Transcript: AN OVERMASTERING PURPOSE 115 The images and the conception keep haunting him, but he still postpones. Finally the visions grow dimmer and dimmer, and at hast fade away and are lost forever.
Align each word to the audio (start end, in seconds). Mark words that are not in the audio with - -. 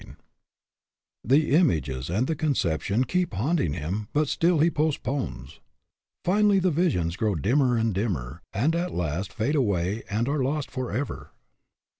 AN 0.03 0.07
OVERMASTERING 0.07 0.21
PURPOSE 1.21 1.51
115 1.51 1.53
The 1.53 1.57
images 1.59 2.09
and 2.09 2.25
the 2.27 2.35
conception 2.35 3.03
keep 3.03 3.33
haunting 3.35 3.73
him, 3.73 4.07
but 4.13 4.21
he 4.21 4.27
still 4.31 4.71
postpones. 4.71 5.59
Finally 6.25 6.57
the 6.57 6.71
visions 6.71 7.15
grow 7.15 7.35
dimmer 7.35 7.77
and 7.77 7.93
dimmer, 7.93 8.41
and 8.51 8.75
at 8.75 8.91
hast 8.91 9.31
fade 9.31 9.53
away 9.53 10.01
and 10.09 10.27
are 10.27 10.41
lost 10.43 10.71
forever. 10.71 11.29